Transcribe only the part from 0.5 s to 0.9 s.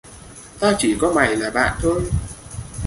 Tao